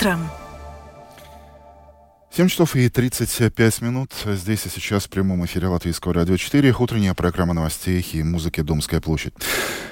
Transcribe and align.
утром. 0.00 0.30
7 2.32 2.48
часов 2.48 2.76
и 2.76 2.88
35 2.88 3.82
минут. 3.82 4.12
Здесь 4.24 4.64
и 4.64 4.68
сейчас 4.68 5.04
в 5.04 5.10
прямом 5.10 5.44
эфире 5.44 5.66
Латвийского 5.66 6.14
радио 6.14 6.36
4. 6.36 6.74
Утренняя 6.78 7.12
программа 7.12 7.54
новостей 7.54 8.06
и 8.12 8.22
музыки 8.22 8.62
«Думская 8.62 9.00
площадь». 9.00 9.34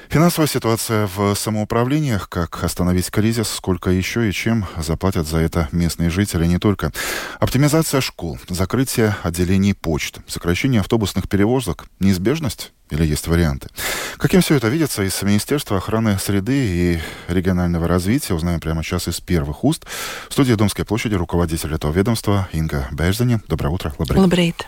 Финансовая 0.09 0.49
ситуация 0.49 1.07
в 1.15 1.35
самоуправлениях, 1.35 2.31
как 2.31 2.65
остановить 2.65 3.11
кризис, 3.11 3.49
сколько 3.49 3.91
еще 3.91 4.29
и 4.29 4.33
чем 4.33 4.65
заплатят 4.79 5.27
за 5.27 5.39
это 5.39 5.68
местные 5.73 6.09
жители, 6.09 6.46
не 6.46 6.59
только. 6.59 6.93
Оптимизация 7.40 8.00
школ, 8.00 8.38
закрытие 8.48 9.16
отделений 9.22 9.75
почт, 9.75 10.20
сокращение 10.27 10.80
автобусных 10.80 11.29
перевозок, 11.29 11.86
неизбежность 12.00 12.72
или 12.91 13.05
есть 13.05 13.27
варианты? 13.27 13.68
Каким 14.16 14.41
все 14.41 14.57
это 14.57 14.68
видится 14.68 15.02
из 15.02 15.23
Министерства 15.23 15.77
охраны 15.77 16.18
среды 16.18 16.54
и 16.54 17.00
регионального 17.29 17.86
развития, 17.86 18.34
узнаем 18.34 18.61
прямо 18.61 18.82
сейчас 18.82 19.09
из 19.09 19.21
первых 19.21 19.64
уст. 19.64 19.84
В 20.29 20.32
студии 20.32 20.54
Домской 20.54 20.85
площади 20.85 21.14
руководитель 21.14 21.75
этого 21.75 21.93
ведомства 21.93 22.49
Инга 22.53 22.89
Берзиня. 22.90 23.40
Доброе 23.49 23.71
утро. 23.71 23.94
Labrīt. 23.99 24.18
Labrīt. 24.21 24.67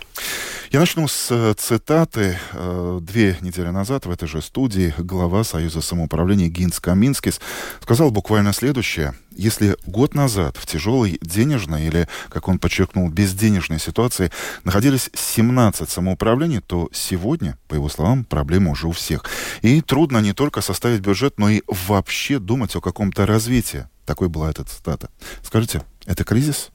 Я 0.70 0.78
начну 0.78 1.08
с 1.08 1.32
э, 1.32 1.52
цитаты. 1.58 2.38
Э, 2.52 3.00
две 3.02 3.36
недели 3.40 3.70
назад 3.70 4.06
в 4.06 4.10
этой 4.12 4.28
же 4.28 4.40
студии 4.40 4.94
глава 4.98 5.42
Союза 5.42 5.80
самоуправлений 5.80 6.46
Гинтс 6.46 6.78
Каминскис 6.78 7.40
сказал 7.80 8.12
буквально 8.12 8.52
следующее. 8.52 9.14
Если 9.32 9.76
год 9.84 10.14
назад 10.14 10.56
в 10.56 10.66
тяжелой 10.66 11.18
денежной 11.22 11.88
или, 11.88 12.06
как 12.28 12.46
он 12.46 12.60
подчеркнул, 12.60 13.08
безденежной 13.08 13.80
ситуации 13.80 14.30
находились 14.62 15.10
17 15.12 15.90
самоуправлений, 15.90 16.60
то 16.60 16.88
сегодня, 16.92 17.58
по 17.66 17.74
его 17.74 17.88
словам, 17.88 18.22
проблема 18.22 18.70
уже 18.70 18.86
у 18.86 18.92
всех. 18.92 19.24
И 19.62 19.80
трудно 19.80 20.18
не 20.18 20.34
только 20.34 20.60
составить 20.60 21.00
бюджет, 21.00 21.36
но 21.36 21.50
и 21.50 21.62
вообще 21.66 22.38
думать 22.38 22.76
о 22.76 22.80
каком-то 22.80 23.26
развитии. 23.26 23.88
Такой 24.06 24.28
была 24.28 24.50
эта 24.50 24.62
цитата. 24.62 25.10
Скажите, 25.42 25.82
это 26.06 26.22
кризис? 26.22 26.70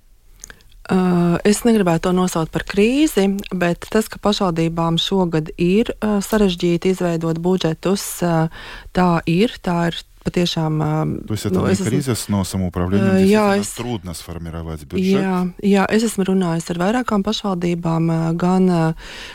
Uh, 0.86 1.40
es 1.42 1.64
negribētu 1.66 2.06
to 2.06 2.12
nosaukt 2.14 2.52
par 2.54 2.62
krīzi, 2.70 3.26
bet 3.58 3.88
tas, 3.90 4.06
ka 4.06 4.20
pašvaldībām 4.22 5.00
šogad 5.02 5.50
ir 5.58 5.90
uh, 5.96 6.20
sarežģīti 6.22 6.92
izveidot 6.94 7.40
budžetus, 7.42 8.04
uh, 8.22 8.54
tā 8.94 9.10
ir. 9.26 9.56
Tā 9.66 9.80
ir 9.90 9.98
patiešām. 10.25 11.25
То 11.27 11.33
есть 11.33 11.47
это 11.47 11.61
nu, 11.61 11.69
не 11.69 11.77
кризис, 11.77 12.29
esmu, 12.29 12.37
но 12.37 12.45
самоуправление 12.45 13.27
jā, 13.27 13.57
es, 13.57 13.73
трудно 13.77 14.15
сформировать 14.15 14.85
бюджет. 14.85 15.23
Jā, 15.23 15.49
jā, 15.63 15.87
es 15.89 16.05
esmu 16.05 16.25
runājis 16.29 16.69
ar 16.71 16.77
vairākām 16.77 17.25
pašvaldībām, 17.25 18.37
gan 18.37 18.95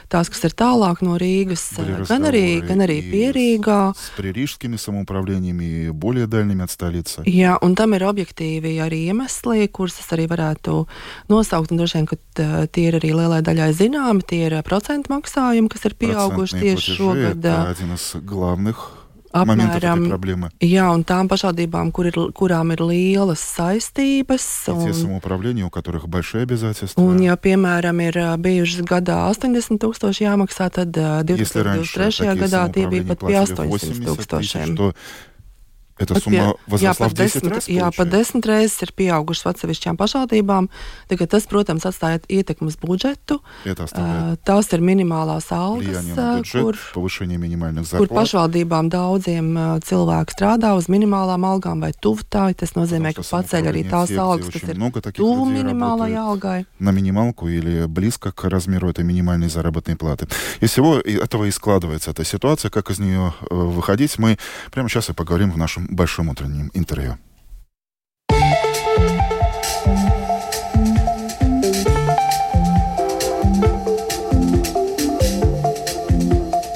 tās, 0.09 0.30
kas 0.30 0.44
ir 0.45 0.53
tālāk 0.53 1.02
no 1.02 1.17
Rīgas, 1.17 1.73
gan 2.08 2.30
arī, 2.30 2.61
gan 2.61 2.85
arī 2.85 3.02
Pierīgā. 3.02 3.95
С 3.97 4.13
пририжскими 4.16 4.77
самоуправлениями, 4.77 5.89
более 5.89 6.27
дальними 6.27 6.63
от 6.63 6.71
столицы. 6.71 7.23
Jā, 7.25 7.58
un 7.61 7.73
tam 7.75 7.94
ir 7.97 8.05
objektīvi 8.05 8.77
arī 8.77 9.09
iemesli, 9.09 9.67
kurus 9.67 9.97
es 9.99 10.11
arī 10.13 10.27
varētu 10.30 10.85
nosaukt, 11.30 11.71
un 11.71 11.81
droši 11.81 11.97
vien, 11.97 12.05
ka 12.05 12.67
tie 12.69 12.89
ir 12.91 12.99
arī 13.02 13.16
lielai 13.17 13.41
daļai 13.41 13.73
zināmi, 13.73 14.21
tie 14.21 14.45
ir 14.52 14.61
procentu 14.61 15.09
maksājumi, 15.17 15.69
kas 15.69 15.89
ir 15.89 15.97
pieauguši 15.97 16.61
tieši 16.61 16.94
šogad. 16.94 17.41
Это 17.45 17.69
один 17.69 17.94
из 17.94 18.16
главных 18.21 18.98
Apmēram, 19.31 20.09
jā, 20.59 20.84
un 20.91 21.05
tām 21.06 21.28
pašvaldībām, 21.31 21.92
kur 21.95 22.09
ir, 22.11 22.17
kurām 22.34 22.73
ir 22.75 22.81
lielas 22.83 23.42
saistības. 23.47 24.47
Un, 26.98 27.12
un, 27.12 27.23
ja, 27.28 27.36
piemēram, 27.39 28.03
ir 28.08 28.19
bijušas 28.42 28.83
gadā 28.91 29.20
80 29.31 29.78
tūkstoši 29.84 30.27
jāmaksā, 30.27 30.67
tad 30.75 30.98
2023. 31.31 32.34
gadā 32.42 32.67
tie 32.75 32.89
bija 32.91 33.06
pat 33.12 33.23
pie 33.23 33.39
80 33.39 34.08
tūkstošiem. 34.11 34.75
Эта 35.99 36.19
summa 36.19 36.55
возросла 36.67 37.08
jā, 37.08 37.09
в 37.09 37.16
10 37.16 37.47
раз. 37.47 37.67
Jā, 37.71 37.88
pat 37.95 38.09
desmit 38.11 38.44
reizes 38.44 38.81
ir 38.83 38.91
pieaugušas 38.99 39.47
atsevišķām 39.53 39.95
pašvaldībām. 39.95 40.67
Tagad 41.08 41.30
tas, 41.31 41.45
protams, 41.47 41.85
atstāja 41.88 42.19
ietekmi 42.27 42.67
uz 42.67 42.75
budžetu. 42.75 43.39
Uh, 43.63 44.35
tās 44.44 44.71
ir 44.75 44.83
minimālās 44.83 45.47
algas, 45.55 46.03
budžet, 46.11 46.52
kur, 46.52 46.76
kur 47.95 48.11
pašvaldībām 48.11 48.92
daudziem 48.92 49.48
uh, 49.55 49.70
cilvēki 49.80 50.36
strādā 50.36 50.73
uz 50.76 50.89
minimālām 50.92 51.48
algām 51.48 51.86
vai 51.87 51.93
tuvu 51.95 52.27
tā. 52.27 52.49
Tas 52.59 52.76
nozīmē, 52.76 53.15
ka 53.15 53.23
paceļ 53.23 53.71
arī 53.71 53.86
tās 53.87 54.11
algas, 54.11 54.52
kas 54.52 54.67
ir 54.67 55.15
tuvu 55.15 55.48
минималой 55.48 56.20
алгой. 56.20 56.67
На 56.80 56.92
минималку 56.92 57.48
или 57.48 57.86
близко 57.87 58.33
к 58.33 58.43
размеру 58.52 58.89
этой 58.89 59.05
минимальной 59.05 59.48
заработной 59.48 59.95
платы. 59.95 60.27
Из 60.59 60.71
всего 60.71 60.99
этого 60.99 61.45
и 61.45 61.52
складывается 61.52 62.11
эта 62.11 62.26
ситуация. 62.26 62.70
Как 62.70 62.92
из 62.92 62.99
нее 62.99 63.33
выходить, 63.49 64.20
мы 64.20 64.37
прямо 64.71 64.89
сейчас 64.89 65.09
и 65.09 65.14
поговорим 65.14 65.52
в 65.52 65.58
нашем 65.58 65.86
большом 65.90 66.28
утреннем 66.28 66.70
интервью. 66.74 67.18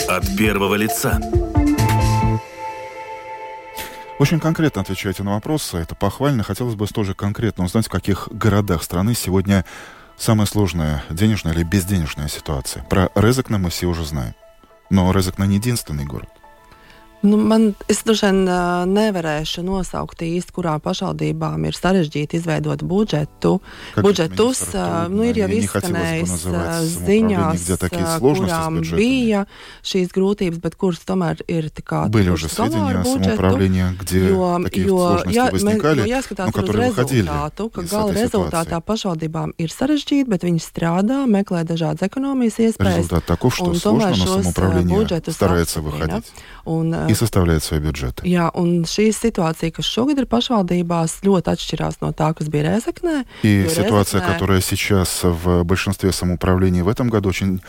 От 0.08 0.36
первого 0.36 0.74
лица. 0.74 1.20
Очень 4.18 4.38
конкретно 4.38 4.82
отвечаете 4.82 5.22
на 5.22 5.32
вопросы. 5.34 5.76
Это 5.76 5.94
похвально. 5.94 6.44
Хотелось 6.44 6.76
бы 6.76 6.86
тоже 6.86 7.14
конкретно 7.14 7.64
узнать, 7.64 7.86
в 7.86 7.90
каких 7.90 8.28
городах 8.30 8.82
страны 8.82 9.14
сегодня 9.14 9.64
самая 10.16 10.46
сложная 10.46 11.02
денежная 11.10 11.52
или 11.52 11.64
безденежная 11.64 12.28
ситуация. 12.28 12.84
Про 12.84 13.10
Резекна 13.16 13.58
мы 13.58 13.70
все 13.70 13.86
уже 13.86 14.04
знаем. 14.04 14.34
Но 14.88 15.10
Резекна 15.10 15.44
не 15.44 15.56
единственный 15.56 16.04
город. 16.04 16.28
Nu, 17.23 17.37
man, 17.37 17.73
es 17.91 17.99
droši 18.07 18.29
vien 18.29 18.37
uh, 18.47 18.85
nevarēšu 18.87 19.59
nosaukt 19.67 20.21
īsti, 20.23 20.53
kurām 20.55 20.79
pašvaldībām 20.79 21.65
ir 21.67 21.75
sarežģīti 21.75 22.39
izveidot 22.39 22.85
budžetu. 22.87 23.57
Как 23.91 24.05
budžetus. 24.07 24.61
Uh, 24.71 25.09
nu, 25.11 25.25
ir 25.27 25.41
jau 25.41 25.49
izskanējis 25.51 26.35
ziņās, 26.93 27.65
kurām 28.23 28.79
bija 28.87 29.43
šīs 29.83 30.13
grūtības, 30.15 30.61
bet 30.63 30.79
kuras 30.79 31.03
tomēr 31.03 31.43
ir 31.47 31.67
Были 32.09 32.29
уже 32.29 32.47
сведения 32.47 32.99
о 32.99 33.03
самоуправлении, 33.03 33.85
где 33.99 34.29
jo, 34.29 34.59
такие 34.63 34.87
jo, 34.87 34.97
сложности 34.97 35.35
jā, 35.37 35.51
возникали, 35.51 35.99
jo 35.99 36.05
jāskatās 36.07 36.47
но 36.47 36.51
которые 36.51 36.89
uz 36.89 36.97
rezultātu, 36.97 37.69
ka 37.69 37.81
gala 37.83 38.15
rezultātā 38.15 38.79
pašvaldībām 38.79 39.53
ir 39.57 39.69
sarežģīti, 39.69 40.29
bet 40.29 40.47
viņi 40.47 40.63
strādā, 40.63 41.19
meklē 41.27 41.63
dažādas 41.67 42.07
ekonomijas 42.07 42.59
iespējas. 42.59 43.03
Результат 43.03 43.25
таков, 43.25 43.55
что 43.55 43.73
сложно, 43.75 44.09
но 44.09 44.41
самоуправление 44.41 45.21
старается 45.31 45.81
выходить. 45.81 46.31
Un, 46.65 47.09
и 47.14 47.16
составляет 47.16 47.62
бюджеты. 47.80 48.26
Jā, 48.26 48.50
un 48.54 48.84
šī 48.84 49.08
situācija, 49.14 49.72
kas 49.74 49.86
šogad 49.86 50.18
ir 50.18 50.26
pašvaldībās, 50.26 51.22
ļoti 51.24 51.52
atšķirās 51.54 52.00
no 52.02 52.10
tā, 52.12 52.34
kas 52.34 52.50
bija 52.50 52.74
Резекне. 52.74 53.24
И 53.42 53.68
ситуация, 53.68 54.20
которая 54.20 54.60
сейчас 54.60 55.22
в 55.22 55.64
большинстве 55.64 56.12
самоуправлений 56.12 56.82
в 56.82 56.88
этом 56.88 57.08
году, 57.08 57.28
очень 57.28 57.60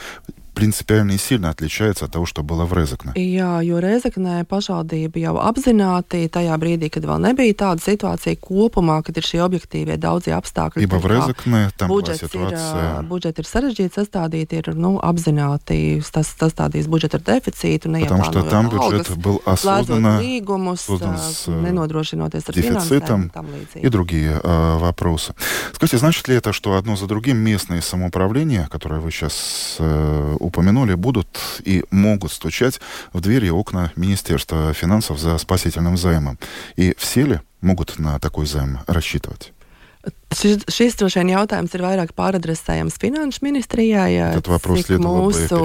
принципиально 0.55 1.11
и 1.11 1.17
сильно 1.17 1.49
отличается 1.49 2.05
от 2.05 2.11
того, 2.11 2.25
что 2.25 2.43
было 2.43 2.65
в 2.65 2.73
Резekne. 2.73 3.13
Jā, 3.15 3.59
jo 3.61 3.77
Rezeknē 3.83 4.45
pašvaldība 4.47 5.19
jau 5.19 5.35
apzināti 5.43 6.25
tajā 6.31 6.55
brīdī, 6.57 6.89
kad 6.89 7.05
vēl 7.05 7.19
nebija 7.19 7.53
tāda 7.53 7.83
situācija 7.83 8.39
kopumā, 8.39 9.01
kad 9.05 9.17
ir 9.19 9.27
šie 9.27 9.43
objektīvie 9.43 9.99
daudzie 9.99 10.33
apstākļi. 10.33 10.87
Ибо 10.87 10.97
в 10.97 11.05
Резekne 11.05 11.69
tam 11.77 11.89
budžets 11.91 12.23
ситуация... 12.23 13.03
ir, 13.03 13.07
budžeti 13.11 13.43
ir 13.43 13.51
sarežģīti 13.51 13.93
sastādīti, 13.99 14.63
ir 14.63 14.73
nu, 14.79 14.95
apzināti 15.03 16.01
tas, 16.11 16.31
sastādījis 16.39 16.87
budžeta 16.87 17.19
ar 17.19 17.27
deficītu, 17.27 17.91
Потому 18.05 18.23
что 18.23 18.43
там 18.43 18.69
бюджет 18.69 19.17
был 19.17 19.41
осознанно 19.45 20.19
līgumus, 20.21 20.85
с 20.85 21.49
ar 21.49 22.53
дефицитом 22.53 23.31
и 23.75 23.89
другие 23.89 24.39
э, 24.41 24.77
вопросы. 24.77 25.33
Скажите, 25.73 25.97
значит 25.97 26.27
ли 26.27 26.35
это, 26.35 26.53
что 26.53 26.75
одно 26.75 26.95
за 26.95 27.07
другим 27.07 27.37
местные 27.37 27.81
самоуправления, 27.81 28.67
которые 28.71 29.01
вы 29.01 29.11
сейчас 29.11 29.77
э, 29.79 30.37
упомянули, 30.45 30.93
будут 30.93 31.27
и 31.63 31.83
могут 31.91 32.31
стучать 32.31 32.79
в 33.13 33.21
двери 33.21 33.47
и 33.47 33.51
окна 33.51 33.91
Министерства 33.95 34.73
финансов 34.73 35.19
за 35.19 35.37
спасительным 35.37 35.97
займом. 35.97 36.37
И 36.75 36.95
все 36.97 37.23
ли 37.25 37.39
могут 37.61 37.99
на 37.99 38.19
такой 38.19 38.45
займ 38.45 38.79
рассчитывать? 38.87 39.51
Šis, 40.30 40.62
šis 40.70 40.94
droši 40.94 41.18
vien 41.18 41.32
jautājums 41.32 41.72
ir 41.74 41.82
vairāk 41.82 42.12
pāradresējams 42.14 42.94
Finanšu 43.02 43.42
ministrijai. 43.42 44.38
Cik 44.40 44.92
mūsu, 45.02 45.58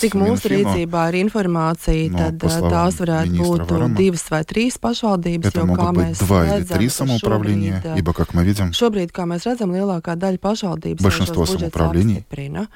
cik 0.00 0.16
mūsu 0.16 0.48
rīcībā 0.48 1.02
ir 1.10 1.18
informācija, 1.20 2.08
no, 2.14 2.30
tad 2.40 2.40
tās 2.72 2.96
varētu 3.02 3.36
būt 3.36 3.64
Varama. 3.68 3.98
divas 3.98 4.24
vai 4.32 4.40
trīs 4.48 4.80
pašvaldības. 4.80 5.52
Это 5.52 5.60
jo, 5.60 5.76
kā 5.76 5.90
mēs 5.92 6.22
redzam, 6.24 7.12
šobrīd, 7.20 7.98
ибо, 8.00 8.14
как 8.16 8.32
мы 8.32 8.46
видим, 8.48 8.72
šobrīd, 8.72 9.12
kā 9.12 9.28
mēs 9.28 9.44
redzam, 9.44 9.76
lielākā 9.76 10.16
daļa 10.16 10.40
pašvaldības 10.40 11.04
большинство 11.04 11.44
самоуправлений 11.44 12.24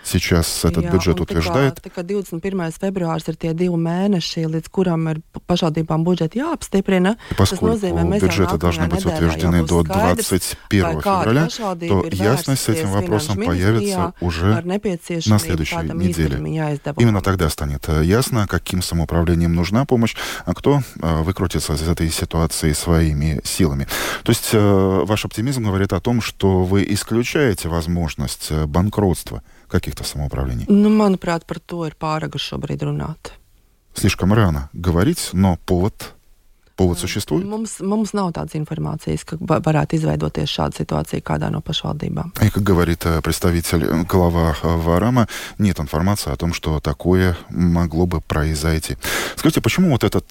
сейчас 0.04 0.64
этот 0.64 0.84
Jā, 0.84 0.92
бюджет 0.92 1.20
утверждает. 1.20 1.80
Tā 1.80 1.90
kā 1.90 2.04
21. 2.04 2.76
februārs 2.76 3.26
ir 3.32 3.40
tie 3.40 3.54
divi 3.56 3.80
mēneši, 3.80 4.46
līdz 4.52 4.68
kuram 4.68 5.08
ir 5.08 5.22
pašvaldībām 5.48 6.04
budžeti 6.04 6.44
jāapstiprina, 6.44 7.16
tas 7.40 7.56
nozīmē, 7.56 8.04
mēs 8.04 8.28
бюджеты 8.28 8.60
должны 8.60 8.92
быть 8.92 9.06
утверждены 9.06 9.64
до 9.64 9.82
21 9.82 10.92
февраля 11.01 11.47
то 11.47 12.05
ясность 12.11 12.63
с 12.63 12.69
этим 12.69 12.89
вопросом 12.91 13.37
появится 13.37 14.13
уже 14.21 14.61
на 15.25 15.39
следующей 15.39 15.77
неделе. 15.93 16.37
Именно 16.97 17.21
тогда 17.21 17.49
станет 17.49 17.87
э, 17.89 18.03
ясно, 18.03 18.47
каким 18.47 18.81
самоуправлением 18.81 19.53
нужна 19.55 19.85
помощь, 19.85 20.15
а 20.45 20.53
кто 20.53 20.81
э, 21.01 21.21
выкрутится 21.21 21.73
из 21.73 21.87
этой 21.87 22.09
ситуации 22.09 22.73
своими 22.73 23.41
силами. 23.43 23.87
То 24.23 24.31
есть 24.31 24.49
э, 24.53 25.03
ваш 25.05 25.25
оптимизм 25.25 25.63
говорит 25.63 25.93
о 25.93 25.99
том, 25.99 26.21
что 26.21 26.63
вы 26.63 26.85
исключаете 26.89 27.69
возможность 27.69 28.51
банкротства 28.51 29.41
каких-то 29.67 30.03
самоуправлений? 30.03 30.65
Nu, 30.67 30.89
manuprāt, 30.89 31.45
par 31.45 31.59
to 31.59 31.85
ir 31.87 31.95
pāragri 31.99 32.39
šobrīd 32.39 32.83
runāt. 32.83 33.31
Слишком 33.93 34.33
рано 34.33 34.69
говорить, 34.73 35.29
но 35.33 35.57
повод 35.65 36.13
Повод 36.77 36.99
существует? 36.99 37.43
Mums, 37.43 37.81
mums 37.81 38.13
nav 38.13 38.29
tādas 38.37 38.53
информации, 38.53 39.17
как 39.25 39.41
varētu 39.41 39.97
izveidoties 39.97 40.51
šāda 40.53 40.77
ситуация 40.77 41.21
kādā 41.25 41.49
no 41.49 41.57
pašvaldībām. 41.65 42.33
И, 42.45 42.49
как 42.49 42.61
говорит 42.61 43.03
э, 43.05 43.19
представитель 43.23 43.83
э, 43.83 44.03
глава 44.03 44.55
э, 44.61 44.75
Варама, 44.77 45.27
нет 45.57 45.79
информации 45.79 46.31
о 46.31 46.35
том, 46.35 46.53
что 46.53 46.79
такое 46.79 47.35
могло 47.49 48.05
бы 48.05 48.21
произойти. 48.21 48.95
Скажите, 49.37 49.59
почему 49.61 49.89
вот 49.89 50.03
этот 50.03 50.25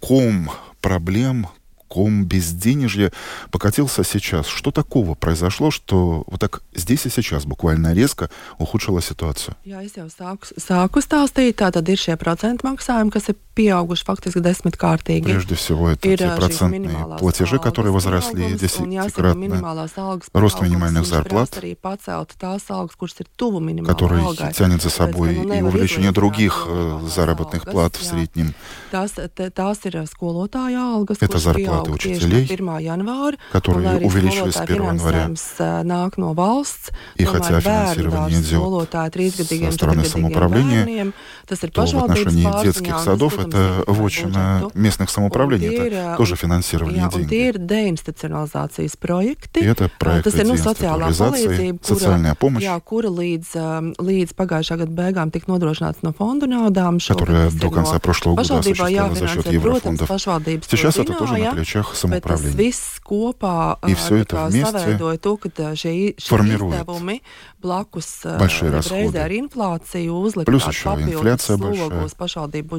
ком 0.00 0.50
проблем, 0.80 1.46
ком 1.92 2.24
безденежья 2.24 3.12
покатился 3.50 4.02
сейчас. 4.02 4.46
Что 4.46 4.70
такого 4.70 5.14
произошло, 5.14 5.70
что 5.70 6.24
вот 6.26 6.40
так 6.40 6.62
здесь 6.74 7.04
и 7.04 7.10
сейчас 7.10 7.44
буквально 7.44 7.92
резко 7.92 8.30
ухудшила 8.58 9.02
ситуацию? 9.02 9.54
Jā, 9.66 9.84
es 9.84 10.00
jau 10.00 10.08
sāku, 10.08 10.48
sāku 10.56 11.04
stāstīt, 11.04 11.60
tātad 11.60 11.84
ir 11.92 12.00
šie 12.00 12.16
procentu 12.16 12.64
maksājumi, 12.64 13.12
kas 13.12 13.28
ir 13.28 13.36
pieauguši 13.52 14.08
десяткратīgi. 14.40 15.24
Прежде 15.24 15.54
всего, 15.54 15.90
это 15.90 16.08
ir, 16.08 16.16
те 16.16 16.32
процентные 16.32 17.18
платежи, 17.18 17.58
которые 17.58 17.92
возросли 17.92 18.56
десятикратно. 18.56 19.60
Рост 20.32 20.62
минимальных 20.62 21.04
зарплат, 21.04 21.50
который 21.50 21.76
тянет 24.54 24.82
за 24.82 24.90
собой 24.90 25.34
и 25.34 25.62
увеличение 25.62 26.12
других 26.12 26.66
заработных 27.06 27.64
плат 27.64 27.96
в 27.96 28.04
среднем. 28.04 28.54
Это 28.92 29.74
зарплаты 31.38 31.81
зарплаты 31.82 31.90
учителей, 31.90 32.46
которые 33.50 33.98
увеличились 33.98 34.54
с 34.54 34.60
1 34.60 34.76
января. 34.76 35.30
И 37.16 37.24
хотя 37.24 37.60
финансирование 37.60 38.40
идет 38.40 39.48
со 39.48 39.72
стороны 39.72 40.04
самоуправления, 40.04 41.12
то 41.46 41.56
в 41.86 41.96
отношении 41.98 42.62
детских 42.62 42.98
садов 42.98 43.38
это 43.38 43.84
вотчина 43.86 44.70
местных 44.74 45.10
самоуправлений, 45.10 45.68
это 45.68 46.16
тоже 46.16 46.36
финансирование 46.36 47.08
денег. 47.12 47.30
И 49.54 49.64
это 49.64 49.90
проект 49.98 50.34
деинституционализации, 50.34 51.78
социальная 51.82 52.34
помощь, 52.34 52.64
которая 57.08 57.50
до 57.50 57.70
конца 57.70 57.98
прошлого 57.98 58.36
года 58.36 58.58
осуществлялась 58.58 59.18
за 59.18 59.28
счет 59.28 59.46
еврофондов. 59.52 60.08
Сейчас 60.68 60.96
это 60.96 61.12
тоже 61.14 61.36
на 61.36 61.52
плечах 61.52 61.71
плечах 61.72 61.96
самоуправления. 61.96 62.56
И 63.88 63.94
все 63.94 64.16
это 64.16 64.36
вместе 64.50 64.98
формирует 66.28 66.86
большие 68.38 68.70
расходы. 68.70 69.00
Плюс 70.44 70.62
еще 70.66 70.88
инфляция 71.16 71.56
большая. 71.88 72.00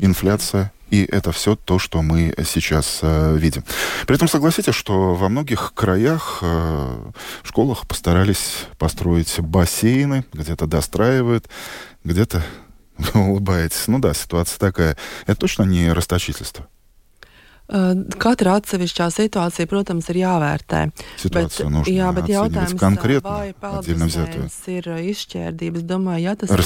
Инфляция. 0.05 0.73
И 0.89 1.03
это 1.05 1.31
все 1.31 1.55
то, 1.55 1.79
что 1.79 2.01
мы 2.03 2.35
сейчас 2.45 2.99
э, 3.01 3.35
видим. 3.37 3.63
При 4.05 4.15
этом 4.15 4.27
согласитесь, 4.27 4.75
что 4.75 5.15
во 5.15 5.27
многих 5.29 5.73
краях 5.73 6.39
э, 6.43 7.11
в 7.41 7.47
школах 7.47 7.87
постарались 7.87 8.67
построить 8.77 9.39
бассейны, 9.39 10.23
где-то 10.33 10.67
достраивают, 10.67 11.49
где-то 12.03 12.43
улыбаетесь. 13.15 13.87
Ну 13.87 13.97
да, 13.99 14.13
ситуация 14.13 14.59
такая. 14.59 14.95
Это 15.25 15.39
точно 15.39 15.63
не 15.63 15.91
расточительство. 15.91 16.67
Katra 17.63 18.57
atsevišķā 18.59 19.07
situācija, 19.07 19.67
protams, 19.71 20.09
ir 20.11 20.17
jāvērtē. 20.19 20.81
Situācija 21.21 21.69
bet, 21.71 21.87
jā, 21.87 22.09
bet 22.11 22.27
jautājums, 22.27 22.75
vai 23.23 23.53
peldbaseins 23.55 24.57
ir 24.67 24.89
izšķērdības, 25.13 25.85
domāju, 25.87 26.25
ja 26.27 26.35
tas 26.35 26.51
ir 26.51 26.59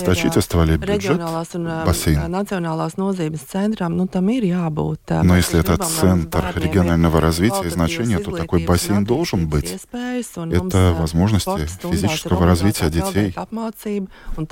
reģionālās 0.82 1.54
un 1.56 1.70
бассейн. 1.86 2.26
национālās 2.34 2.98
nozīmes 2.98 3.46
центрам, 3.46 3.96
ну 3.96 4.08
там 4.08 4.28
ir 4.30 4.44
jābūt. 4.50 5.22
Но 5.24 5.38
если 5.38 5.60
это 5.60 5.78
центр 5.78 6.52
регионального 6.56 7.22
развития 7.22 7.68
и 7.68 7.70
значения, 7.70 8.20
то 8.20 8.32
такой 8.32 8.66
бассейн 8.66 9.06
должен 9.06 9.48
быть. 9.48 9.78
Это 9.94 10.96
возможности 10.98 11.68
физического 11.92 12.46
развития 12.46 12.90
детей, 12.90 13.36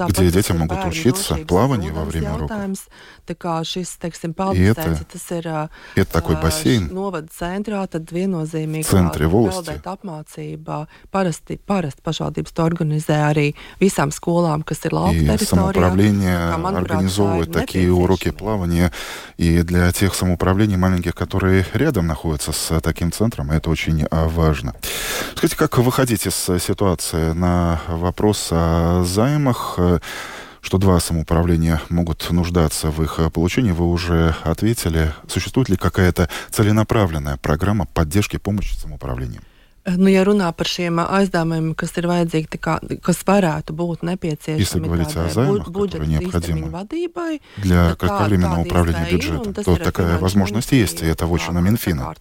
где 0.10 0.32
дети 0.32 0.52
могут 0.52 0.86
учиться 0.86 1.36
плаванию 1.48 1.94
во 1.94 2.06
время 2.06 2.36
уроков. 2.36 2.56
И 3.28 4.62
это, 4.62 5.00
это 5.96 6.12
такой 6.12 6.35
такой 6.36 6.50
бассейн 6.50 6.90
viennozīmīgi 8.12 8.84
центре 8.88 9.28
волости. 9.28 9.72
и 15.16 15.46
самоуправление 15.46 16.54
организовывает 16.54 17.52
такие 17.52 17.92
уроки 17.92 18.32
плавания 18.32 18.92
и 19.38 19.62
для 19.62 19.92
тех 19.92 20.14
самоуправлений 20.14 20.78
маленьких, 20.78 21.16
которые 21.16 21.66
рядом 21.74 22.08
находятся 22.08 22.52
с 22.52 22.80
таким 22.82 23.12
центром, 23.12 23.52
это 23.52 23.70
очень 23.70 24.06
а, 24.12 24.28
важно. 24.28 24.76
Скажите, 25.36 25.58
как 25.58 25.78
выходить 25.78 26.26
из 26.26 26.36
ситуации 26.36 27.34
на 27.34 27.82
вопрос 27.88 28.50
о 28.52 29.04
займах? 29.04 29.80
Что 30.66 30.80
два 30.80 31.00
самоуправления 31.00 31.80
могут 31.90 32.28
нуждаться 32.32 32.90
в 32.90 33.04
их 33.04 33.20
получении, 33.32 33.72
вы 33.72 33.86
уже 33.86 34.36
ответили. 34.44 35.14
Существует 35.28 35.70
ли 35.70 35.78
какая-то 35.78 36.28
целенаправленная 36.50 37.38
программа 37.38 37.86
поддержки 37.86 38.38
помощи 38.38 38.76
самоуправлениям? 38.76 39.44
Nu, 39.86 40.10
ja 40.10 40.24
runā 40.26 40.50
par 40.58 40.66
šiem 40.66 40.98
aizdevumiem, 40.98 41.76
kas 41.78 41.92
ir 42.02 42.08
vajadzīgi, 42.10 42.58
kā, 42.58 42.80
kas 43.06 43.20
varētu 43.22 43.70
būt 43.78 44.02
необходимы 46.10 46.74
для 47.62 47.94
кратковременного 47.94 48.62
управления 48.66 49.06
бюджетом, 49.12 49.54
то 49.54 49.76
такая 49.76 50.18
возможность 50.18 50.72
есть, 50.72 51.04
и 51.04 51.06
это 51.06 51.28
вотчина 51.28 51.60
Минфина. 51.60 52.16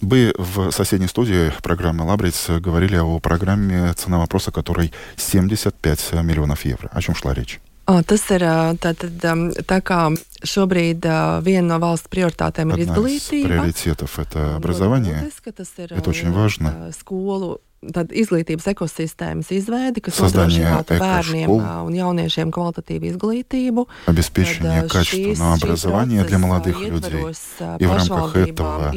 Вы 0.00 0.32
в 0.38 0.70
соседней 0.70 1.08
студии 1.08 1.50
программы 1.62 2.04
«Лабриц» 2.04 2.48
говорили 2.48 2.96
о 2.96 3.18
программе 3.18 3.92
цена 3.94 4.18
вопроса, 4.18 4.52
которой 4.52 4.92
75 5.16 6.12
миллионов 6.22 6.64
евро. 6.64 6.88
О 6.92 7.02
чем 7.02 7.14
шла 7.14 7.34
речь? 7.34 7.60
O, 7.88 8.02
tas 8.04 8.20
ir 8.28 8.42
tātad, 8.84 9.14
tā 9.64 9.78
kā 9.80 9.98
šobrīd 10.44 11.06
viena 11.40 11.70
no 11.70 11.78
valsts 11.80 12.10
prioritātēm 12.12 12.74
ir 12.74 12.82
izglītība. 12.84 13.48
приоритетов 13.48 14.18
это 14.18 14.56
образование. 14.56 15.30
Это 15.88 16.10
очень 16.10 16.30
важно. 16.30 16.92
Skolu 16.92 17.62
tāda 17.82 18.10
izglītības 18.14 18.66
ekosistēmas 18.72 19.50
izveidi, 19.54 20.02
kas 20.02 20.18
nodrošinātu 20.22 20.98
bērniem 20.98 21.52
un 21.52 21.94
jauniešiem 21.94 22.50
kvalitatīvu 22.54 23.12
изглитиву. 23.12 23.86
Обеспечение 24.06 24.82
Tad, 24.82 24.88
качественного 24.90 25.54
образования 25.54 26.24
для 26.24 26.38
молодых 26.38 26.80
людей. 26.80 27.24
И 27.78 27.86
в 27.86 27.92
рамках 27.92 28.36
этого 28.36 28.92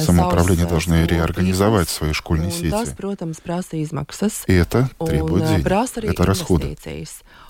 самоуправление 0.00 0.66
должны 0.66 1.06
реорганизовать 1.06 1.88
свои 1.88 2.12
школьные 2.12 2.50
сети. 2.50 2.72
И 4.46 4.52
это 4.54 4.88
требует 5.04 5.46
денег. 5.46 5.66
Это 6.10 6.24
расходы 6.24 6.76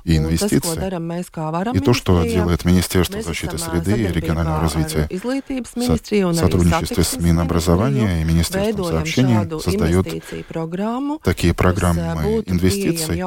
и 0.05 0.17
инвестиции. 0.17 1.77
И 1.77 1.81
то, 1.81 1.93
что 1.93 2.23
делает 2.25 2.65
Министерство 2.65 3.23
защиты 3.23 3.59
среды 3.59 3.93
и 3.93 4.07
регионального 4.07 4.61
развития 4.61 5.09
в 5.11 6.35
сотрудничестве 6.35 7.05
с 7.05 7.17
Минобразования 7.19 8.21
и 8.21 8.25
Министерством 8.25 8.85
сообщения 8.85 9.45
создает 9.87 11.23
такие 11.23 11.55
программы 11.55 12.43
инвестиций, 12.47 13.19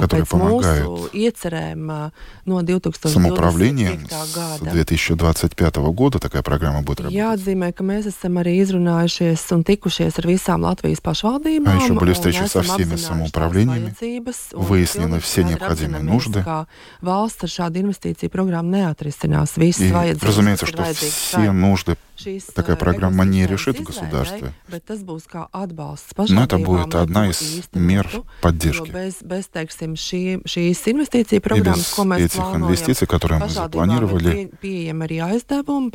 которые 0.00 0.24
помогают 0.26 1.12
самоуправлением 3.02 4.06
с 4.08 4.60
2025 4.60 5.76
года 5.76 6.18
такая 6.18 6.42
программа 6.42 6.82
будет 6.82 7.00
работать. 7.00 7.16
Jāatzīmē, 7.16 7.72
ka 7.72 7.84
mēs 7.84 8.06
esam 8.10 8.38
arī 8.40 8.60
izrunājušies 8.62 9.42
un 9.56 9.64
tikušies 9.66 10.18
ar 10.20 10.26
visām 10.28 10.62
Latvijas 10.66 11.00
pašvaldībām. 11.00 11.72
А 11.72 11.76
еще 11.82 11.94
были 11.94 12.12
встречи 12.12 12.44
со 12.46 12.62
всеми 12.62 12.96
самоуправлениями, 12.96 13.94
выяснены 14.52 15.20
все 15.20 15.42
необходимые 15.44 16.02
нужды. 16.02 16.44
И, 19.76 19.92
разумеется, 20.22 20.66
что 20.66 20.84
все 20.84 21.52
нужды 21.52 21.96
такая 22.54 22.76
программа 22.76 23.24
не 23.24 23.46
решит 23.46 23.80
в 23.80 23.82
государстве. 23.82 24.52
Но 26.28 26.44
это 26.44 26.58
будет 26.58 26.94
одна 26.94 27.28
из 27.28 27.62
мер 27.72 28.08
поддержки. 28.40 28.90
Без, 28.90 29.22
без, 29.22 29.46
этих 32.16 32.40
инвестиций, 32.54 33.06
которые 33.06 33.40
мы 33.40 33.48
запланировали, 33.48 34.50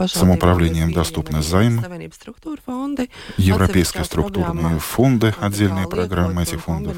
самоуправлением 0.07 0.93
доступны 0.93 1.41
займы, 1.41 1.83
европейские 3.37 4.03
структурные 4.03 4.79
фонды, 4.79 5.33
отдельные 5.39 5.87
программы 5.87 6.43
этих 6.43 6.61
фондов. 6.61 6.97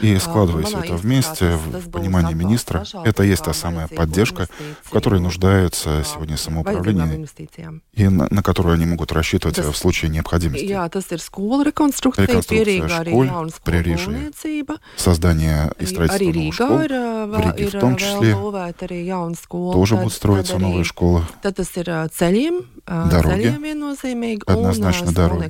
И 0.00 0.18
складывая 0.18 0.64
все 0.64 0.78
это 0.78 0.96
вместе, 0.96 1.56
в 1.56 1.90
понимании 1.90 2.34
министра, 2.34 2.84
это 3.04 3.22
есть 3.22 3.44
та 3.44 3.52
самая 3.52 3.88
поддержка, 3.88 4.48
в 4.82 4.90
которой 4.90 5.20
нуждаются 5.20 6.04
сегодня 6.04 6.36
самоуправление 6.36 7.26
и 7.92 8.08
на, 8.08 8.26
на 8.30 8.42
которую 8.42 8.74
они 8.74 8.86
могут 8.86 9.12
рассчитывать 9.12 9.58
в 9.58 9.74
случае 9.76 10.10
необходимости. 10.10 10.64
Реконструкция 12.26 12.86
школ, 12.88 13.24
Пририжье, 13.64 14.30
создание 14.96 15.72
и 15.78 15.86
строительство 15.86 16.24
новых 16.40 16.54
школ, 16.54 16.78
в 17.26 17.40
Риге 17.40 17.66
в 17.66 17.80
том 17.80 17.96
числе, 17.96 18.34
тоже 19.72 19.94
будут 19.96 20.12
строиться 20.12 20.58
новые 20.58 20.84
школы. 20.84 21.22
Дороги, 23.10 23.46
однозначно 24.46 25.06
дороги. 25.12 25.42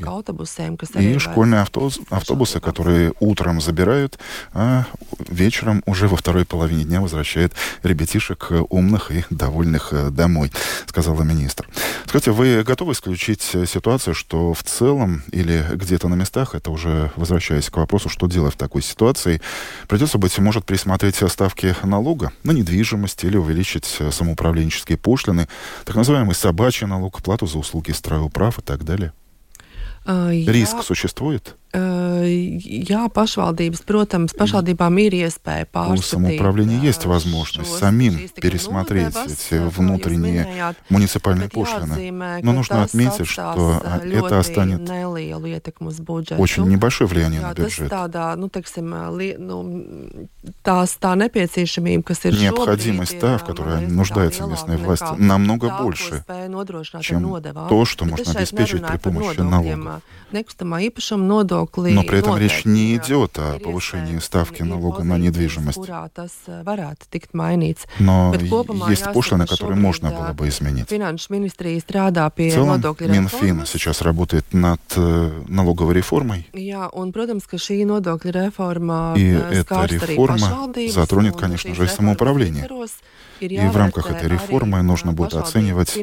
И 1.00 1.18
школьные 1.18 1.62
автобусы, 1.62 2.00
автобусы, 2.10 2.60
которые 2.60 3.12
утром 3.20 3.60
забирают, 3.60 4.18
а 4.52 4.84
вечером 5.28 5.82
уже 5.86 6.06
во 6.08 6.16
второй 6.16 6.44
половине 6.44 6.84
дня 6.84 7.00
возвращают 7.00 7.52
ребятишек 7.82 8.50
умных 8.70 9.10
и 9.10 9.24
довольных 9.30 9.92
э, 9.92 10.10
домой, 10.10 10.52
сказала 10.86 11.22
министр. 11.22 11.68
Скажите, 12.06 12.30
вы 12.30 12.62
готовы 12.62 12.92
исключить 12.92 13.42
ситуацию, 13.42 14.14
что 14.14 14.54
в 14.54 14.62
целом 14.62 15.22
или 15.32 15.64
где-то 15.74 16.08
на 16.08 16.14
местах, 16.14 16.54
это 16.54 16.70
уже 16.70 17.10
возвращаясь 17.16 17.70
к 17.70 17.76
вопросу, 17.76 18.08
что 18.08 18.26
делать 18.26 18.54
в 18.54 18.56
такой 18.56 18.82
ситуации, 18.82 19.40
придется, 19.88 20.18
быть 20.18 20.38
может, 20.38 20.64
присмотреть 20.64 21.16
ставки 21.28 21.74
налога 21.82 22.32
на 22.42 22.52
недвижимость 22.52 23.24
или 23.24 23.36
увеличить 23.36 23.98
самоуправленческие 24.10 24.98
пошлины, 24.98 25.48
так 25.84 25.96
называемый 25.96 26.34
собачий 26.34 26.86
налог, 26.86 27.22
плату 27.22 27.46
за 27.46 27.58
услуги 27.58 27.90
стройуправ 27.92 28.58
и 28.58 28.62
так 28.62 28.84
далее? 28.84 29.12
Риск 30.06 30.82
существует? 30.82 31.56
Jā, 31.74 33.08
pašvaldības, 33.10 33.80
protams, 33.82 34.34
pašvaldībām 34.38 34.98
ir 35.02 35.12
iespēja. 35.26 35.66
У 35.90 35.96
самоуправления 35.96 36.78
есть 36.80 37.04
возможность 37.04 37.78
самим 37.78 38.18
пересмотреть 38.40 39.16
эти 39.26 39.58
внутренние 39.58 40.74
муниципальные 40.88 41.48
пошлины. 41.48 42.12
Но 42.42 42.52
нужно 42.52 42.82
отметить, 42.84 43.26
что 43.26 43.82
это 44.04 44.38
останет 44.38 44.88
очень 46.38 46.64
небольшое 46.68 47.08
влияние 47.08 47.40
на 47.40 47.54
бюджет. 47.54 47.90
Необходимость, 52.40 53.18
та, 53.18 53.38
в 53.38 53.44
которой 53.44 53.86
нуждается 53.88 54.46
местная 54.46 54.78
власть, 54.78 55.04
намного 55.18 55.70
больше, 55.82 56.24
чем 57.00 57.42
то, 57.68 57.84
что 57.84 58.04
можно 58.04 58.32
обеспечить 58.32 58.86
при 58.86 58.96
помощи 58.98 59.40
налогов. 59.40 60.02
Но 61.76 62.02
при 62.02 62.18
этом 62.18 62.36
речь 62.36 62.64
не 62.64 62.96
идет 62.96 63.38
о 63.38 63.58
повышении 63.58 64.18
ставки 64.18 64.62
налога 64.62 65.02
на 65.04 65.18
недвижимость. 65.18 65.78
Но 67.98 68.34
есть 68.88 69.04
пошлины, 69.12 69.46
которые 69.46 69.76
можно 69.76 70.10
было 70.10 70.32
бы 70.32 70.48
изменить. 70.48 70.86
В 70.86 70.90
целом, 72.52 72.82
Минфин 73.00 73.66
сейчас 73.66 74.02
работает 74.02 74.52
над 74.52 74.80
э, 74.96 75.42
налоговой 75.48 75.94
реформой. 75.94 76.48
И 76.52 76.60
эта 79.28 79.84
реформа 79.86 80.72
затронет, 80.88 81.36
конечно 81.36 81.74
же, 81.74 81.84
и 81.84 81.88
самоуправление. 81.88 82.68
И 83.40 83.58
в 83.58 83.76
рамках 83.76 84.10
этой 84.10 84.28
реформы 84.28 84.82
нужно 84.82 85.12
будет 85.12 85.34
оценивать 85.34 85.96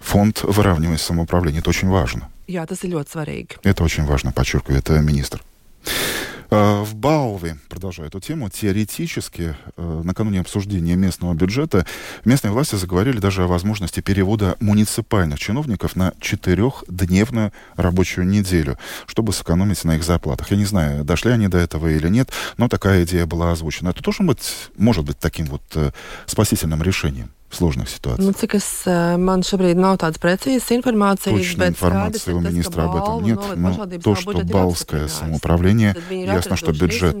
фонд 0.00 0.42
выравнивания 0.42 0.98
самоуправления. 0.98 1.60
Это 1.60 1.70
очень 1.70 1.88
важно. 1.88 2.28
Это 3.62 3.84
очень 3.84 4.04
важно, 4.04 4.32
подчеркивает 4.32 4.88
министр. 4.88 5.42
А, 6.50 6.84
в 6.84 6.94
Бауве, 6.94 7.58
продолжая 7.68 8.06
эту 8.06 8.20
тему, 8.20 8.48
теоретически 8.48 9.56
э, 9.76 10.00
накануне 10.04 10.40
обсуждения 10.40 10.94
местного 10.94 11.34
бюджета 11.34 11.86
местные 12.24 12.52
власти 12.52 12.76
заговорили 12.76 13.18
даже 13.18 13.44
о 13.44 13.46
возможности 13.46 14.00
перевода 14.00 14.56
муниципальных 14.60 15.38
чиновников 15.38 15.96
на 15.96 16.12
четырехдневную 16.20 17.52
рабочую 17.74 18.28
неделю, 18.28 18.78
чтобы 19.06 19.32
сэкономить 19.32 19.82
на 19.84 19.96
их 19.96 20.04
зарплатах. 20.04 20.50
Я 20.50 20.56
не 20.56 20.66
знаю, 20.66 21.04
дошли 21.04 21.32
они 21.32 21.48
до 21.48 21.58
этого 21.58 21.88
или 21.88 22.08
нет, 22.08 22.30
но 22.58 22.68
такая 22.68 23.04
идея 23.04 23.26
была 23.26 23.52
озвучена. 23.52 23.88
Это 23.88 24.02
тоже 24.02 24.22
быть, 24.22 24.70
может 24.76 25.04
быть 25.04 25.18
таким 25.18 25.46
вот 25.46 25.62
э, 25.74 25.90
спасительным 26.26 26.82
решением 26.82 27.30
сложных 27.50 27.88
ситуаций. 27.88 28.24
Nu, 28.24 28.32
cik 28.32 28.56
es, 28.58 28.66
man 29.18 29.42
šobrīd 29.46 29.78
nav 29.78 29.98
tādas 30.02 30.18
precīzas 30.18 30.68
informācijas, 30.74 31.38
Точной 31.38 31.68
информации 31.68 32.32
у 32.32 32.40
министра 32.40 32.84
об 32.84 32.96
этом 32.96 33.22
нет, 33.22 33.40
но 33.56 33.86
то, 34.02 34.14
что 34.14 34.44
Балское 34.44 35.08
самоуправление, 35.08 35.96
ясно, 36.10 36.56
что 36.56 36.72
бюджет 36.72 37.16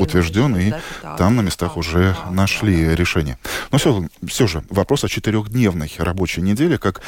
утвержден, 0.00 0.56
и 0.56 0.74
там 1.18 1.36
на 1.36 1.40
местах 1.40 1.76
уже 1.76 2.16
нашли 2.30 2.94
решение. 2.94 3.38
Но 3.70 3.78
все, 3.78 4.06
все 4.26 4.46
же 4.46 4.62
вопрос 4.70 5.04
о 5.04 5.08
четырехдневной 5.08 5.90
рабочей 5.98 6.42
неделе, 6.42 6.78
как 6.78 7.02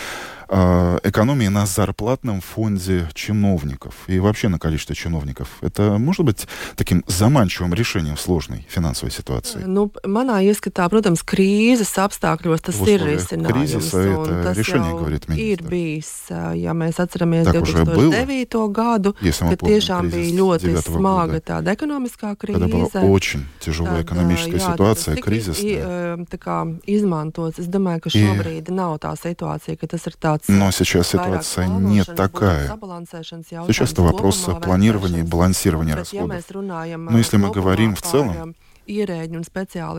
э, 0.49 0.99
экономии 1.05 1.49
на 1.49 1.67
зарплатном 1.67 2.40
фонде 2.40 3.09
чиновников 3.14 3.95
и 4.07 4.19
вообще 4.19 4.49
на 4.49 4.59
количестве 4.59 4.95
чиновников. 4.95 5.59
Это 5.61 5.99
может 5.99 6.25
быть 6.25 6.47
таким 6.76 7.05
заманчивым 7.07 7.75
решением 7.75 8.17
сложной 8.17 8.67
финансовой 8.69 9.12
ситуации? 9.12 9.64
Nu, 9.64 9.90
manā 10.05 10.40
ieskatā, 10.45 10.88
protams, 10.88 11.25
krīzes 11.25 11.93
apstākļos 11.99 12.64
tas 12.64 12.78
ir 12.87 13.02
risinājums. 13.05 13.88
Это 13.88 14.52
решение, 14.57 14.93
говорит 14.93 15.28
министр. 15.28 15.49
Ir 15.49 15.62
bijis, 15.69 16.11
ja 16.55 16.75
mēs 16.75 17.00
atceramies 17.02 17.45
так 17.45 17.62
2009. 17.62 18.73
gadu, 18.73 19.14
kad 19.14 19.59
tiešām 19.62 20.11
bija 20.12 20.35
ļoti 20.38 20.76
smaga 20.83 21.40
tāda 21.40 21.75
ekonomiskā 21.75 22.35
krīze. 22.37 23.02
Очень 23.02 23.47
тяжелая 23.61 24.02
экономическая 24.02 24.59
jā, 24.59 24.73
ситуация, 24.73 25.17
кризис. 25.17 25.59
Tā 25.59 26.38
kā 26.38 26.59
izmantots. 26.87 27.59
Es 27.59 27.67
domāju, 27.67 28.07
ka 28.07 28.11
šobrīd 28.14 28.71
nav 28.71 28.99
tā 29.02 29.14
situācija, 29.19 29.76
ka 29.81 29.87
tas 29.90 30.07
ir 30.07 30.14
tāds 30.21 30.38
но 30.47 30.71
сейчас 30.71 31.09
ситуация 31.09 31.66
не 31.66 32.04
такая. 32.04 32.68
Сейчас 32.68 33.92
это 33.92 34.02
вопрос 34.02 34.49
планирования 34.62 35.21
и 35.21 35.23
балансирования 35.23 35.95
расходов. 35.95 36.45
Но 36.52 37.18
если 37.18 37.37
мы 37.37 37.50
говорим 37.50 37.95
в 37.95 38.02
целом 38.02 38.54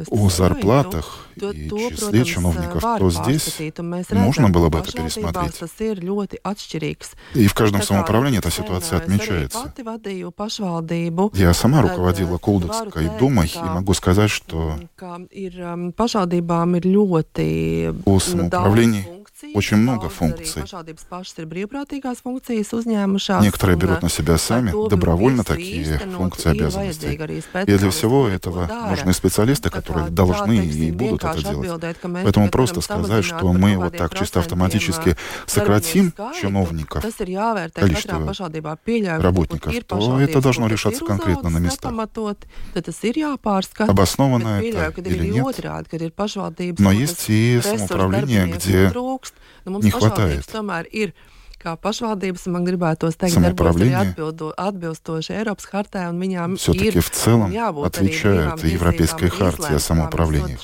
о 0.09 0.29
зарплатах 0.29 1.27
и 1.35 1.69
числе 1.69 2.25
чиновников, 2.25 2.81
то 2.81 3.09
здесь 3.11 3.57
можно 4.11 4.49
было 4.49 4.69
бы 4.69 4.79
это 4.79 4.91
пересмотреть. 4.91 5.53
И 7.35 7.47
в 7.47 7.53
каждом 7.53 7.81
самоуправлении 7.81 8.39
эта 8.39 8.51
ситуация 8.51 8.97
отмечается. 8.99 9.73
Я 11.33 11.53
сама 11.53 11.81
руководила 11.81 12.37
Кулдовской 12.37 13.09
думой 13.19 13.51
и 13.53 13.59
могу 13.59 13.93
сказать, 13.93 14.31
что 14.31 14.79
у 18.05 18.19
самоуправлений 18.19 19.19
очень 19.53 19.77
много 19.77 20.09
функций. 20.09 20.63
Некоторые 23.41 23.77
берут 23.77 24.01
на 24.01 24.09
себя 24.09 24.37
сами 24.37 24.89
добровольно 24.89 25.43
такие 25.43 25.97
функции 25.97 26.49
обязанности. 26.49 27.05
И 27.67 27.77
для 27.77 27.89
всего 27.89 28.27
этого 28.27 28.69
нужны 28.87 29.13
специалисты, 29.13 29.69
которые 29.69 30.09
должны 30.09 30.65
и 30.65 30.91
будут 30.91 31.23
это 31.23 31.41
делать. 31.41 31.97
Поэтому 32.01 32.49
просто 32.49 32.81
сказать, 32.81 33.25
что 33.25 33.53
мы 33.53 33.77
вот 33.77 33.97
так 33.97 34.17
чисто 34.17 34.39
автоматически 34.39 35.15
сократим 35.45 36.13
чиновников, 36.39 37.03
количество 37.73 38.33
работников, 39.19 39.73
то 39.87 40.19
это 40.19 40.41
должно 40.41 40.67
решаться 40.67 41.05
конкретно 41.05 41.49
на 41.49 41.57
местах. 41.59 41.93
Обоснованно 43.77 44.61
это 44.61 44.93
или 45.01 45.29
нет. 45.29 46.79
Но 46.79 46.91
есть 46.91 47.25
и 47.29 47.61
самоуправление, 47.63 48.47
где 48.47 48.91
не 49.65 49.91
хватает 49.91 50.45
kā 51.59 51.75
pašvaldības, 51.79 52.47
man 52.53 52.65
gribētos 52.67 53.17
teikt, 53.19 53.39
darbojas 53.43 53.93
atbildo, 54.01 54.51
atbilstoši 54.57 55.35
Eiropas 55.37 55.67
hartē, 55.71 56.05
un 56.09 56.19
viņām 56.21 56.55
Все-таки 56.57 56.99
в 56.99 57.09
целом 57.09 57.51
отвечает 57.83 58.63
Европейская 58.63 59.29
хартия 59.29 59.75
о 59.75 59.79
самоуправлении. 59.79 60.57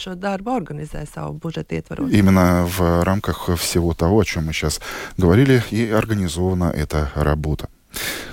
Именно 2.11 2.65
в 2.65 3.03
рамках 3.03 3.49
всего 3.57 3.93
того, 3.93 4.19
о 4.19 4.25
чем 4.25 4.45
мы 4.45 4.53
сейчас 4.53 4.81
говорили, 5.17 5.63
и 5.71 5.89
организована 5.89 6.71
эта 6.75 7.11
работа. 7.15 7.69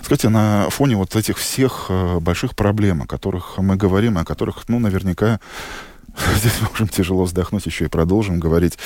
Скажите, 0.03 0.29
на 0.29 0.69
фоне 0.71 0.97
вот 0.97 1.15
этих 1.15 1.39
всех 1.39 1.87
э, 1.89 2.19
больших 2.19 2.57
проблем, 2.57 3.03
о 3.03 3.07
которых 3.07 3.59
мы 3.59 3.77
говорим, 3.77 4.19
о 4.19 4.25
которых, 4.25 4.69
ну, 4.69 4.81
наверняка, 4.81 5.39
здесь 6.37 6.61
можем 6.69 6.89
тяжело 6.89 7.25
вздохнуть, 7.25 7.67
еще 7.67 7.85
и 7.85 7.89
продолжим 7.89 8.41
говорить, 8.41 8.77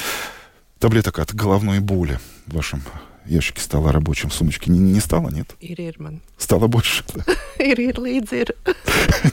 Таблеток 0.79 1.19
от 1.21 1.35
головной 1.35 1.81
боли 1.81 2.19
в 2.47 2.55
вашем 2.55 2.83
ящике 3.29 3.61
стола 3.61 3.93
рабочем 3.93 4.31
сумочке 4.31 4.71
не, 4.71 4.79
не 4.79 5.01
стало, 5.01 5.31
нет? 5.31 5.55
Ir, 5.61 5.77
ir 5.79 5.97
man. 5.99 6.21
Стало 6.39 6.67
больше, 6.67 7.05
да? 7.15 7.25
līdz 7.59 8.33
ir. 8.33 8.55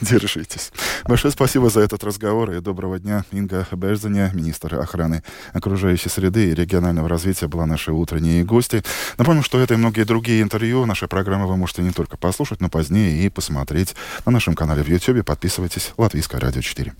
Держитесь. 0.00 0.72
Большое 1.04 1.32
спасибо 1.32 1.70
за 1.70 1.80
этот 1.80 2.04
разговор 2.04 2.50
и 2.52 2.60
доброго 2.60 2.98
дня. 2.98 3.24
Инга 3.32 3.66
Берзаня, 3.72 4.30
министр 4.34 4.76
охраны 4.76 5.22
окружающей 5.52 6.08
среды 6.08 6.50
и 6.50 6.54
регионального 6.54 7.08
развития, 7.08 7.48
была 7.48 7.66
нашей 7.66 7.94
утренней 7.94 8.42
гости. 8.44 8.82
Напомню, 9.18 9.42
что 9.42 9.58
это 9.58 9.74
и 9.74 9.76
многие 9.76 10.04
другие 10.04 10.42
интервью 10.42 10.86
нашей 10.86 11.08
программы 11.08 11.46
вы 11.46 11.56
можете 11.56 11.82
не 11.82 11.90
только 11.90 12.16
послушать, 12.16 12.60
но 12.60 12.68
позднее 12.68 13.24
и 13.24 13.28
посмотреть 13.28 13.94
на 14.26 14.32
нашем 14.32 14.54
канале 14.54 14.82
в 14.82 14.88
YouTube. 14.88 15.24
Подписывайтесь. 15.24 15.92
Латвийское 15.96 16.40
радио 16.40 16.60
4. 16.60 16.94